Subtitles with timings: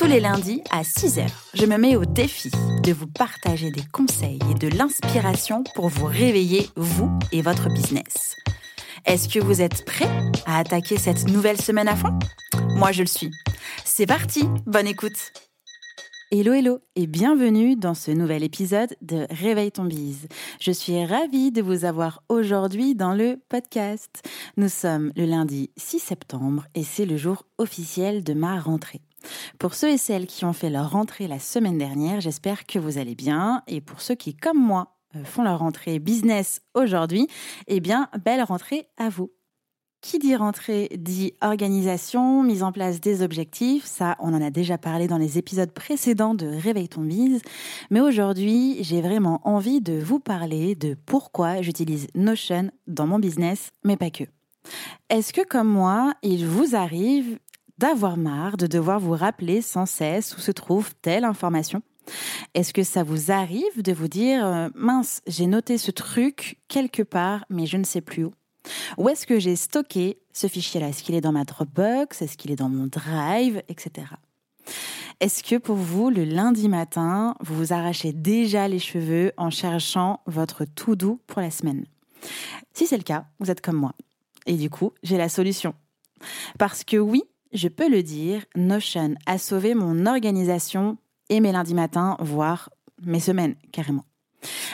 [0.00, 2.50] Tous les lundis à 6h, je me mets au défi
[2.82, 8.34] de vous partager des conseils et de l'inspiration pour vous réveiller, vous et votre business.
[9.04, 10.08] Est-ce que vous êtes prêts
[10.46, 12.18] à attaquer cette nouvelle semaine à fond?
[12.76, 13.30] Moi, je le suis.
[13.84, 15.32] C'est parti, bonne écoute
[16.30, 20.28] Hello hello et bienvenue dans ce nouvel épisode de Réveille ton bise.
[20.60, 24.22] Je suis ravie de vous avoir aujourd'hui dans le podcast.
[24.56, 29.02] Nous sommes le lundi 6 septembre et c'est le jour officiel de ma rentrée.
[29.58, 32.98] Pour ceux et celles qui ont fait leur rentrée la semaine dernière, j'espère que vous
[32.98, 37.26] allez bien et pour ceux qui comme moi euh, font leur rentrée business aujourd'hui,
[37.66, 39.30] eh bien belle rentrée à vous.
[40.02, 43.84] Qui dit rentrée dit organisation, mise en place des objectifs.
[43.84, 47.42] Ça, on en a déjà parlé dans les épisodes précédents de Réveille ton bise.
[47.90, 53.72] Mais aujourd'hui, j'ai vraiment envie de vous parler de pourquoi j'utilise Notion dans mon business,
[53.84, 54.24] mais pas que.
[55.10, 57.38] Est-ce que comme moi, il vous arrive
[57.80, 61.82] d'avoir marre de devoir vous rappeler sans cesse où se trouve telle information
[62.54, 67.02] est-ce que ça vous arrive de vous dire euh, mince, j'ai noté ce truc quelque
[67.02, 68.32] part, mais je ne sais plus où?
[68.98, 70.88] Où est-ce que j'ai stocké ce fichier-là?
[70.88, 72.22] Est-ce qu'il est dans ma Dropbox?
[72.22, 73.62] Est-ce qu'il est dans mon Drive?
[73.68, 74.06] Etc.
[75.20, 80.20] Est-ce que pour vous, le lundi matin, vous vous arrachez déjà les cheveux en cherchant
[80.26, 81.84] votre tout doux pour la semaine?
[82.74, 83.92] Si c'est le cas, vous êtes comme moi.
[84.46, 85.74] Et du coup, j'ai la solution.
[86.58, 87.22] Parce que oui,
[87.52, 90.98] je peux le dire, Notion a sauvé mon organisation
[91.28, 92.70] et mes lundis matins, voire
[93.04, 94.04] mes semaines carrément.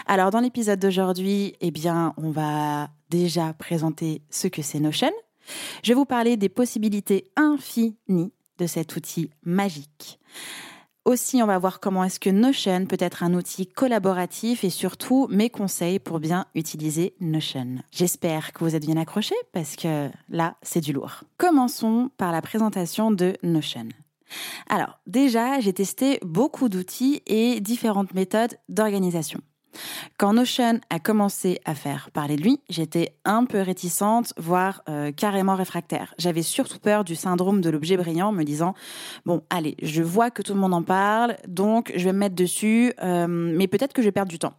[0.06, 5.12] Alors dans l'épisode d'aujourd'hui, eh bien, on va déjà présenter ce que c'est Notion.
[5.82, 10.18] Je vais vous parler des possibilités infinies de cet outil magique.
[11.06, 15.28] Aussi, on va voir comment est-ce que Notion peut être un outil collaboratif et surtout
[15.30, 17.76] mes conseils pour bien utiliser Notion.
[17.92, 21.22] J'espère que vous êtes bien accrochés parce que là, c'est du lourd.
[21.38, 23.86] Commençons par la présentation de Notion.
[24.68, 29.38] Alors, déjà, j'ai testé beaucoup d'outils et différentes méthodes d'organisation.
[30.18, 35.12] Quand Notion a commencé à faire parler de lui, j'étais un peu réticente, voire euh,
[35.12, 36.14] carrément réfractaire.
[36.18, 38.74] J'avais surtout peur du syndrome de l'objet brillant, me disant
[39.24, 42.34] bon, allez, je vois que tout le monde en parle, donc je vais me mettre
[42.34, 44.54] dessus, euh, mais peut-être que je vais perdre du temps.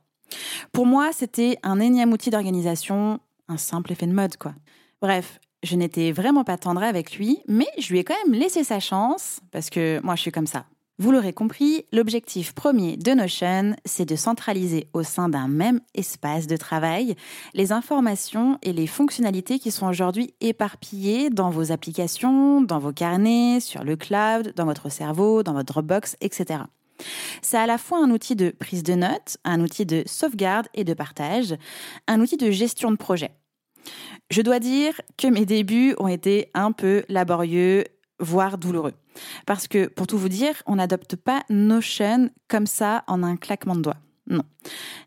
[0.71, 4.53] Pour moi, c'était un énième outil d'organisation, un simple effet de mode, quoi.
[5.01, 8.63] Bref, je n'étais vraiment pas tendre avec lui, mais je lui ai quand même laissé
[8.63, 10.65] sa chance, parce que moi je suis comme ça.
[10.99, 16.47] Vous l'aurez compris, l'objectif premier de Notion, c'est de centraliser au sein d'un même espace
[16.47, 17.15] de travail
[17.53, 23.59] les informations et les fonctionnalités qui sont aujourd'hui éparpillées dans vos applications, dans vos carnets,
[23.59, 26.61] sur le cloud, dans votre cerveau, dans votre Dropbox, etc.
[27.43, 30.83] C'est à la fois un outil de prise de notes, un outil de sauvegarde et
[30.83, 31.55] de partage,
[32.07, 33.35] un outil de gestion de projet.
[34.31, 37.85] Je dois dire que mes débuts ont été un peu laborieux,
[38.19, 38.93] voire douloureux.
[39.45, 43.75] Parce que, pour tout vous dire, on n'adopte pas Notion comme ça en un claquement
[43.75, 43.97] de doigts.
[44.27, 44.43] Non.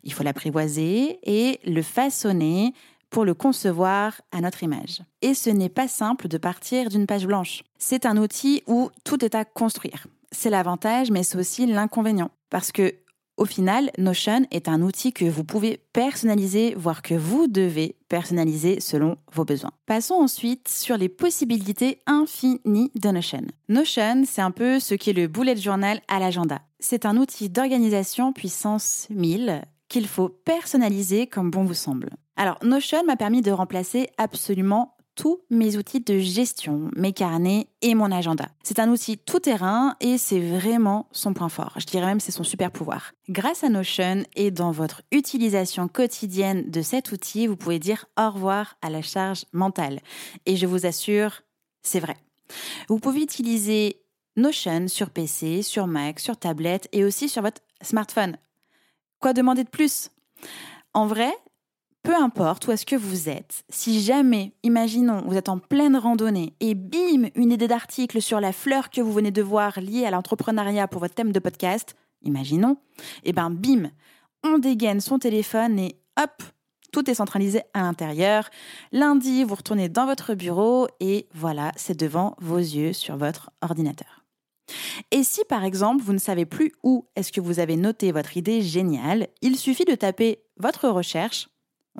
[0.04, 2.72] Il faut l'apprivoiser et le façonner
[3.10, 5.02] pour le concevoir à notre image.
[5.20, 7.62] Et ce n'est pas simple de partir d'une page blanche.
[7.78, 10.06] C'est un outil où tout est à construire.
[10.32, 12.30] C'est l'avantage, mais c'est aussi l'inconvénient.
[12.50, 12.94] Parce que
[13.40, 18.80] au final, Notion est un outil que vous pouvez personnaliser, voire que vous devez personnaliser
[18.80, 19.70] selon vos besoins.
[19.86, 23.46] Passons ensuite sur les possibilités infinies de Notion.
[23.70, 26.60] Notion, c'est un peu ce qui est le bullet journal à l'agenda.
[26.80, 32.10] C'est un outil d'organisation puissance 1000 qu'il faut personnaliser comme bon vous semble.
[32.36, 37.94] Alors, Notion m'a permis de remplacer absolument tous mes outils de gestion, mes carnets et
[37.94, 38.46] mon agenda.
[38.62, 41.74] C'est un outil tout terrain et c'est vraiment son point fort.
[41.76, 43.12] Je dirais même c'est son super pouvoir.
[43.28, 48.30] Grâce à Notion et dans votre utilisation quotidienne de cet outil, vous pouvez dire au
[48.30, 50.00] revoir à la charge mentale.
[50.46, 51.42] Et je vous assure,
[51.82, 52.16] c'est vrai.
[52.88, 54.00] Vous pouvez utiliser
[54.38, 58.38] Notion sur PC, sur Mac, sur tablette et aussi sur votre smartphone.
[59.18, 60.08] Quoi demander de plus?
[60.94, 61.30] En vrai,
[62.02, 66.54] peu importe où est-ce que vous êtes, si jamais, imaginons, vous êtes en pleine randonnée
[66.60, 70.10] et bim, une idée d'article sur la fleur que vous venez de voir liée à
[70.10, 72.78] l'entrepreneuriat pour votre thème de podcast, imaginons,
[73.24, 73.90] et eh ben bim,
[74.44, 76.42] on dégaine son téléphone et hop,
[76.92, 78.48] tout est centralisé à l'intérieur.
[78.92, 84.24] Lundi, vous retournez dans votre bureau et voilà, c'est devant vos yeux sur votre ordinateur.
[85.10, 88.36] Et si par exemple vous ne savez plus où est-ce que vous avez noté votre
[88.36, 91.48] idée géniale, il suffit de taper votre recherche,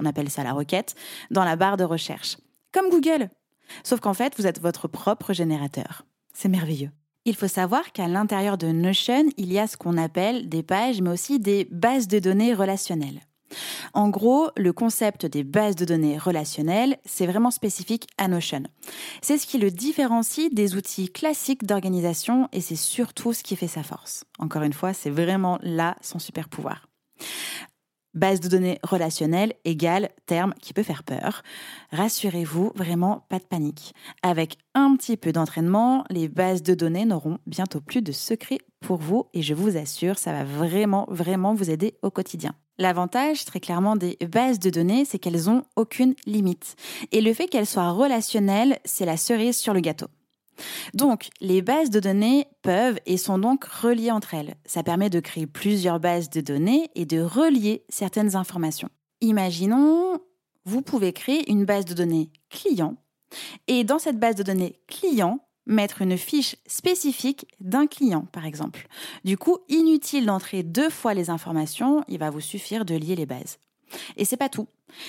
[0.01, 0.95] on appelle ça la requête,
[1.31, 2.39] dans la barre de recherche.
[2.73, 3.31] Comme Google.
[3.85, 6.03] Sauf qu'en fait, vous êtes votre propre générateur.
[6.33, 6.91] C'est merveilleux.
[7.27, 11.03] Il faut savoir qu'à l'intérieur de Notion, il y a ce qu'on appelle des pages,
[11.03, 13.21] mais aussi des bases de données relationnelles.
[13.95, 18.63] En gros, le concept des bases de données relationnelles, c'est vraiment spécifique à Notion.
[19.23, 23.69] C'est ce qui le différencie des outils classiques d'organisation et c'est surtout ce qui fait
[23.69, 24.25] sa force.
[24.39, 26.87] Encore une fois, c'est vraiment là son super pouvoir.
[28.15, 31.43] Base de données relationnelle égale terme qui peut faire peur.
[31.93, 33.95] Rassurez-vous, vraiment pas de panique.
[34.23, 38.99] Avec un petit peu d'entraînement, les bases de données n'auront bientôt plus de secrets pour
[38.99, 42.55] vous et je vous assure, ça va vraiment, vraiment vous aider au quotidien.
[42.79, 46.77] L'avantage, très clairement, des bases de données, c'est qu'elles ont aucune limite.
[47.13, 50.07] Et le fait qu'elles soient relationnelles, c'est la cerise sur le gâteau.
[50.95, 54.57] Donc, les bases de données peuvent et sont donc reliées entre elles.
[54.67, 58.91] Ça permet de créer plusieurs bases de données et de relier certaines informations.
[59.21, 60.19] Imaginons,
[60.65, 62.97] vous pouvez créer une base de données client
[63.67, 68.89] et dans cette base de données client, mettre une fiche spécifique d'un client, par exemple.
[69.25, 73.27] Du coup, inutile d'entrer deux fois les informations, il va vous suffire de lier les
[73.27, 73.59] bases.
[74.17, 74.69] Et c'est pas tout.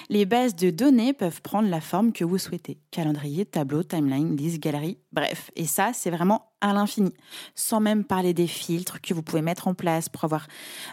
[0.09, 2.79] Les bases de données peuvent prendre la forme que vous souhaitez.
[2.91, 5.51] Calendrier, tableau, timeline, liste, galerie, bref.
[5.55, 7.13] Et ça, c'est vraiment à l'infini.
[7.55, 10.47] Sans même parler des filtres que vous pouvez mettre en place pour avoir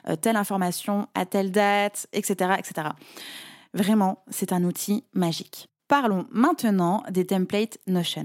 [0.08, 2.88] euh, telle information à telle date, etc., etc.
[3.74, 5.68] Vraiment, c'est un outil magique.
[5.88, 8.24] Parlons maintenant des templates Notion.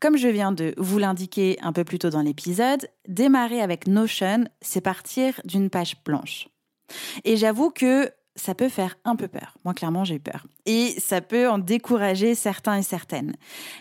[0.00, 4.44] Comme je viens de vous l'indiquer un peu plus tôt dans l'épisode, démarrer avec Notion,
[4.60, 6.48] c'est partir d'une page blanche.
[7.24, 9.56] Et j'avoue que ça peut faire un peu peur.
[9.64, 10.46] Moi, clairement, j'ai eu peur.
[10.66, 13.34] Et ça peut en décourager certains et certaines.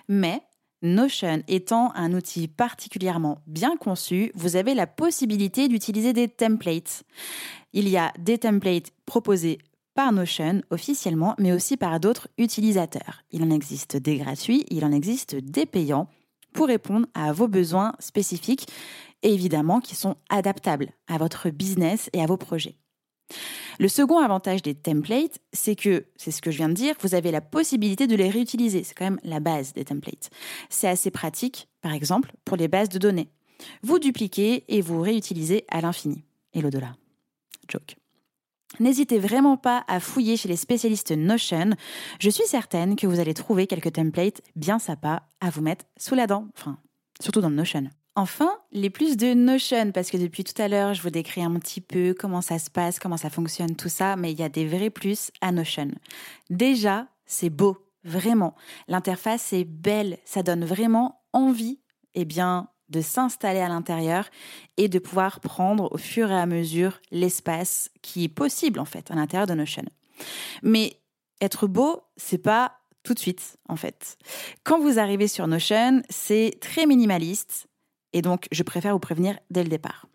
[0.07, 0.42] Mais
[0.83, 7.03] Notion étant un outil particulièrement bien conçu, vous avez la possibilité d'utiliser des templates.
[7.74, 9.59] Il y a des templates proposés
[9.94, 13.24] par Notion officiellement, mais aussi par d'autres utilisateurs.
[13.31, 16.07] Il en existe des gratuits, il en existe des payants
[16.53, 18.68] pour répondre à vos besoins spécifiques
[19.21, 22.80] et évidemment qui sont adaptables à votre business et à vos projets.
[23.79, 27.15] Le second avantage des templates, c'est que, c'est ce que je viens de dire, vous
[27.15, 28.83] avez la possibilité de les réutiliser.
[28.83, 30.29] C'est quand même la base des templates.
[30.69, 33.29] C'est assez pratique, par exemple, pour les bases de données.
[33.83, 36.23] Vous dupliquez et vous réutilisez à l'infini.
[36.53, 36.95] Et l'au-delà.
[37.67, 37.95] Joke.
[38.79, 41.71] N'hésitez vraiment pas à fouiller chez les spécialistes Notion.
[42.19, 46.15] Je suis certaine que vous allez trouver quelques templates bien sympas à vous mettre sous
[46.15, 46.47] la dent.
[46.57, 46.77] Enfin,
[47.19, 47.89] surtout dans Notion.
[48.15, 51.57] Enfin, les plus de Notion, parce que depuis tout à l'heure, je vous décris un
[51.59, 54.49] petit peu comment ça se passe, comment ça fonctionne, tout ça, mais il y a
[54.49, 55.89] des vrais plus à Notion.
[56.49, 58.53] Déjà, c'est beau, vraiment.
[58.89, 61.79] L'interface est belle, ça donne vraiment envie,
[62.13, 64.29] eh bien, de s'installer à l'intérieur
[64.75, 69.09] et de pouvoir prendre au fur et à mesure l'espace qui est possible, en fait,
[69.09, 69.85] à l'intérieur de Notion.
[70.63, 70.99] Mais
[71.39, 72.73] être beau, c'est pas
[73.03, 74.17] tout de suite, en fait.
[74.63, 77.67] Quand vous arrivez sur Notion, c'est très minimaliste,
[78.13, 80.07] et donc, je préfère vous prévenir dès le départ.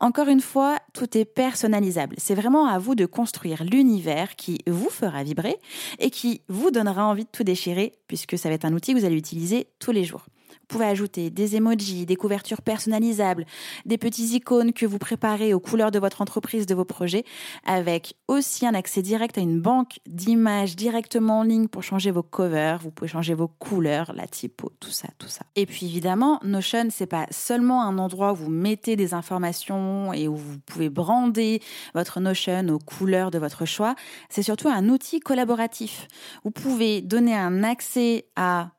[0.00, 2.16] Encore une fois, tout est personnalisable.
[2.18, 5.56] C'est vraiment à vous de construire l'univers qui vous fera vibrer
[5.98, 8.98] et qui vous donnera envie de tout déchirer puisque ça va être un outil que
[8.98, 10.26] vous allez utiliser tous les jours.
[10.74, 13.46] Pouvez ajouter des emojis, des couvertures personnalisables,
[13.86, 17.22] des petits icônes que vous préparez aux couleurs de votre entreprise, de vos projets,
[17.64, 22.24] avec aussi un accès direct à une banque d'images directement en ligne pour changer vos
[22.24, 22.80] covers.
[22.80, 25.44] Vous pouvez changer vos couleurs, la typo, tout ça, tout ça.
[25.54, 30.26] Et puis évidemment, Notion, c'est pas seulement un endroit où vous mettez des informations et
[30.26, 31.62] où vous pouvez brander
[31.94, 33.94] votre Notion aux couleurs de votre choix.
[34.28, 36.08] C'est surtout un outil collaboratif.
[36.42, 38.70] Vous pouvez donner un accès à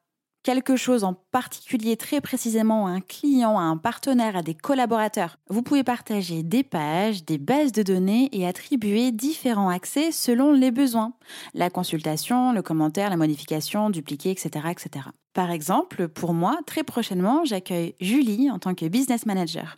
[0.46, 5.40] quelque chose en particulier très précisément à un client, à un partenaire, à des collaborateurs.
[5.50, 10.70] Vous pouvez partager des pages, des bases de données et attribuer différents accès selon les
[10.70, 11.14] besoins.
[11.56, 14.68] La consultation, le commentaire, la modification, dupliquer, etc.
[14.70, 15.08] etc.
[15.34, 19.78] Par exemple, pour moi, très prochainement, j'accueille Julie en tant que business manager.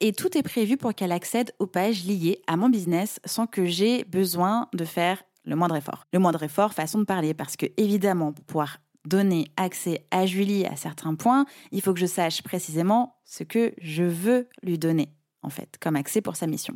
[0.00, 3.66] Et tout est prévu pour qu'elle accède aux pages liées à mon business sans que
[3.66, 6.06] j'ai besoin de faire le moindre effort.
[6.12, 10.66] Le moindre effort, façon de parler, parce que évidemment, pour pouvoir donner accès à Julie
[10.66, 15.08] à certains points, il faut que je sache précisément ce que je veux lui donner
[15.42, 16.74] en fait, comme accès pour sa mission.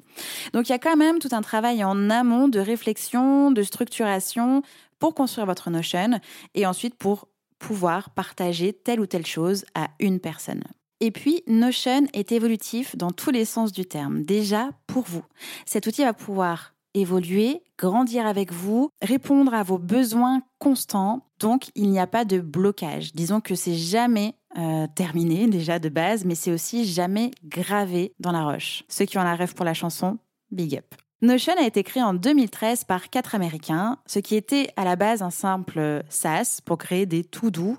[0.53, 4.63] Donc il y a quand même tout un travail en amont de réflexion, de structuration
[4.99, 6.21] pour construire votre Notion
[6.55, 10.63] et ensuite pour pouvoir partager telle ou telle chose à une personne.
[11.01, 14.23] Et puis, Notion est évolutif dans tous les sens du terme.
[14.23, 15.25] Déjà, pour vous,
[15.67, 21.27] cet outil va pouvoir évoluer, grandir avec vous, répondre à vos besoins constants.
[21.41, 23.13] Donc, il n'y a pas de blocage.
[23.15, 28.33] Disons que c'est jamais euh, terminé déjà de base, mais c'est aussi jamais gravé dans
[28.33, 28.85] la roche.
[28.89, 30.19] Ceux qui ont la rêve pour la chanson,
[30.51, 30.95] big up.
[31.23, 35.23] Notion a été créé en 2013 par quatre Américains, ce qui était à la base
[35.23, 37.79] un simple SaaS pour créer des tout doux,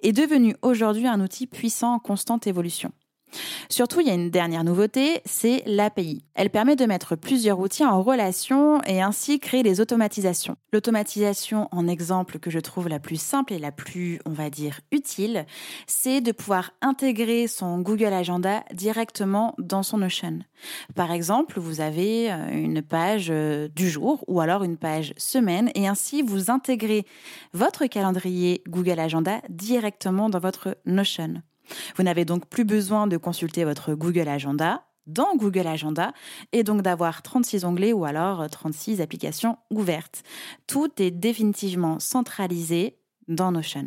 [0.00, 2.90] est devenu aujourd'hui un outil puissant en constante évolution.
[3.68, 6.22] Surtout, il y a une dernière nouveauté, c'est l'API.
[6.34, 10.56] Elle permet de mettre plusieurs outils en relation et ainsi créer des automatisations.
[10.72, 14.80] L'automatisation, en exemple que je trouve la plus simple et la plus, on va dire,
[14.92, 15.46] utile,
[15.86, 20.38] c'est de pouvoir intégrer son Google Agenda directement dans son Notion.
[20.94, 25.70] Par exemple, vous avez euh, une page euh, du jour ou alors une page semaine
[25.74, 27.04] et ainsi vous intégrez
[27.52, 31.42] votre calendrier Google Agenda directement dans votre Notion.
[31.96, 36.12] Vous n'avez donc plus besoin de consulter votre Google Agenda dans Google Agenda
[36.52, 40.22] et donc d'avoir 36 onglets ou alors 36 applications ouvertes.
[40.66, 43.86] Tout est définitivement centralisé dans Notion.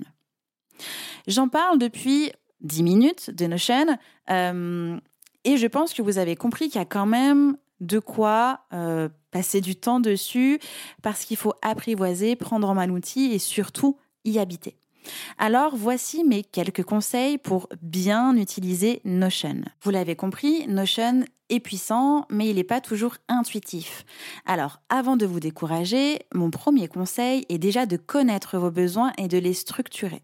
[1.27, 3.97] J'en parle depuis 10 minutes de Notion
[4.29, 4.99] euh,
[5.43, 9.09] et je pense que vous avez compris qu'il y a quand même de quoi euh,
[9.31, 10.59] passer du temps dessus
[11.01, 14.75] parce qu'il faut apprivoiser, prendre en main l'outil et surtout y habiter.
[15.37, 19.61] Alors voici mes quelques conseils pour bien utiliser Notion.
[19.81, 24.05] Vous l'avez compris, Notion est puissant, mais il n'est pas toujours intuitif.
[24.45, 29.27] Alors avant de vous décourager, mon premier conseil est déjà de connaître vos besoins et
[29.27, 30.23] de les structurer.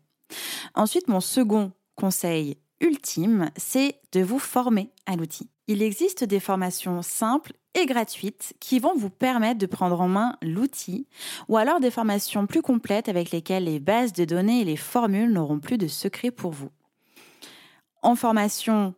[0.75, 5.50] Ensuite, mon second conseil ultime, c'est de vous former à l'outil.
[5.67, 7.53] Il existe des formations simples
[7.86, 11.07] gratuites qui vont vous permettre de prendre en main l'outil
[11.48, 15.31] ou alors des formations plus complètes avec lesquelles les bases de données et les formules
[15.31, 16.69] n'auront plus de secret pour vous.
[18.01, 18.93] En formation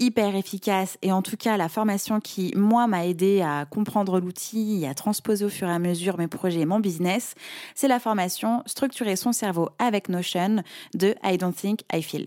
[0.00, 4.82] hyper efficace et en tout cas la formation qui moi m'a aidé à comprendre l'outil
[4.82, 7.34] et à transposer au fur et à mesure mes projets et mon business,
[7.74, 10.62] c'est la formation Structurer son cerveau avec Notion
[10.94, 12.26] de I Don't Think I Feel.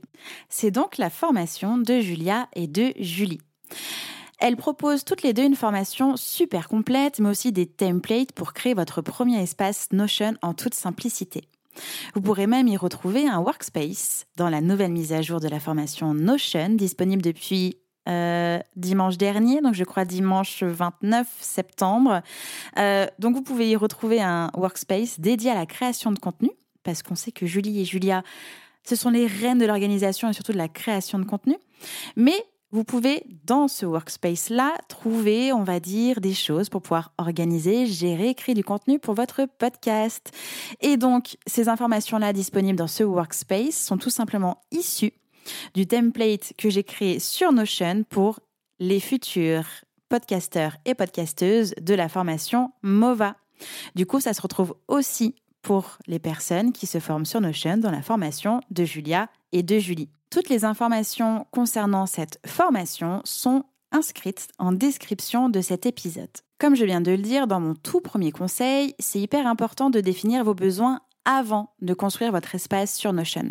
[0.49, 3.41] C'est donc la formation de Julia et de Julie.
[4.39, 8.73] Elles proposent toutes les deux une formation super complète, mais aussi des templates pour créer
[8.73, 11.43] votre premier espace Notion en toute simplicité.
[12.13, 15.59] Vous pourrez même y retrouver un workspace dans la nouvelle mise à jour de la
[15.59, 17.77] formation Notion, disponible depuis
[18.07, 22.21] euh, dimanche dernier, donc je crois dimanche 29 septembre.
[22.77, 26.49] Euh, donc vous pouvez y retrouver un workspace dédié à la création de contenu,
[26.83, 28.23] parce qu'on sait que Julie et Julia,
[28.83, 31.57] ce sont les reines de l'organisation et surtout de la création de contenu.
[32.15, 37.85] Mais vous pouvez, dans ce workspace-là, trouver, on va dire, des choses pour pouvoir organiser,
[37.85, 40.31] gérer, créer du contenu pour votre podcast.
[40.81, 45.13] Et donc, ces informations-là disponibles dans ce workspace sont tout simplement issues
[45.73, 48.41] du template que j'ai créé sur Notion pour
[48.79, 49.65] les futurs
[50.09, 53.35] podcasteurs et podcasteuses de la formation MOVA.
[53.95, 57.91] Du coup, ça se retrouve aussi pour les personnes qui se forment sur Notion dans
[57.91, 60.09] la formation de Julia et de Julie.
[60.29, 66.29] Toutes les informations concernant cette formation sont inscrites en description de cet épisode.
[66.59, 70.01] Comme je viens de le dire dans mon tout premier conseil, c'est hyper important de
[70.01, 73.49] définir vos besoins avant de construire votre espace sur Notion.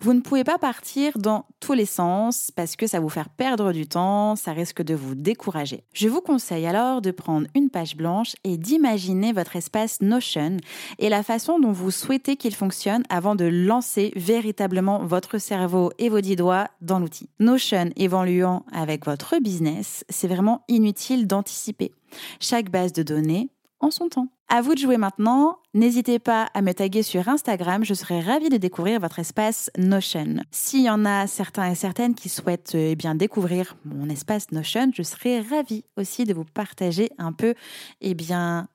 [0.00, 3.72] Vous ne pouvez pas partir dans tous les sens parce que ça vous faire perdre
[3.72, 5.84] du temps, ça risque de vous décourager.
[5.92, 10.56] Je vous conseille alors de prendre une page blanche et d'imaginer votre espace Notion
[11.00, 16.08] et la façon dont vous souhaitez qu'il fonctionne avant de lancer véritablement votre cerveau et
[16.08, 17.28] vos dix doigts dans l'outil.
[17.40, 21.92] Notion évoluant avec votre business, c'est vraiment inutile d'anticiper.
[22.38, 23.48] Chaque base de données
[23.82, 24.28] en son temps.
[24.48, 25.58] À vous de jouer maintenant.
[25.74, 27.84] N'hésitez pas à me taguer sur Instagram.
[27.84, 30.42] Je serai ravie de découvrir votre espace Notion.
[30.50, 34.90] S'il y en a certains et certaines qui souhaitent eh bien découvrir mon espace Notion,
[34.94, 37.54] je serai ravie aussi de vous partager un peu
[38.00, 38.68] eh bien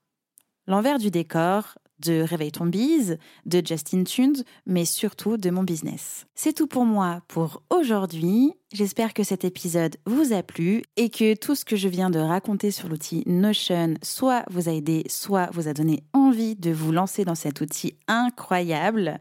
[0.68, 6.26] l'envers du décor de Réveille ton bise, de Justin Tunes, mais surtout de mon business.
[6.36, 8.54] C'est tout pour moi pour aujourd'hui.
[8.74, 12.20] J'espère que cet épisode vous a plu et que tout ce que je viens de
[12.20, 16.92] raconter sur l'outil Notion soit vous a aidé, soit vous a donné envie de vous
[16.92, 19.20] lancer dans cet outil incroyable.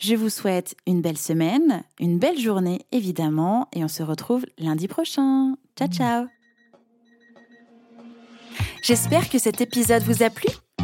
[0.00, 4.88] Je vous souhaite une belle semaine, une belle journée évidemment, et on se retrouve lundi
[4.88, 5.54] prochain.
[5.78, 6.26] Ciao ciao
[8.82, 10.48] J'espère que cet épisode vous a plu.